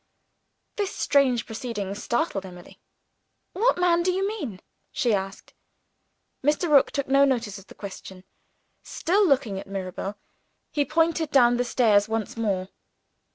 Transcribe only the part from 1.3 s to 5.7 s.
proceeding startled Emily. "What man do you mean?" she asked.